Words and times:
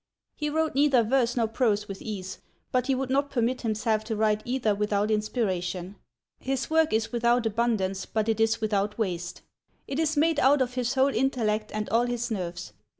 He 0.35 0.49
wrote 0.49 0.73
neither 0.73 1.03
verse 1.03 1.35
nor 1.35 1.47
prose 1.47 1.87
with 1.87 2.01
ease, 2.01 2.39
but 2.71 2.87
he 2.87 2.95
would 2.95 3.11
not 3.11 3.29
permit 3.29 3.61
himself 3.61 4.03
to 4.05 4.15
write 4.15 4.41
either 4.45 4.73
without 4.73 5.11
inspiration. 5.11 5.95
His 6.39 6.71
work 6.71 6.91
is 6.91 7.11
without 7.11 7.45
abundance, 7.45 8.07
but 8.07 8.27
it 8.27 8.39
is 8.39 8.59
without 8.61 8.97
waste. 8.97 9.43
It 9.87 9.99
is 9.99 10.17
made 10.17 10.39
out 10.39 10.59
of 10.59 10.73
his 10.73 10.95
whole 10.95 11.13
intellect 11.13 11.69
and 11.71 11.87
all 11.91 12.07
his 12.07 12.31
nerves. 12.31 12.73